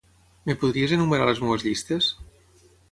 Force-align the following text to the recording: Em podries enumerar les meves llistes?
Em 0.53 0.57
podries 0.63 0.95
enumerar 0.97 1.29
les 1.31 1.43
meves 1.45 1.69
llistes? 1.69 2.13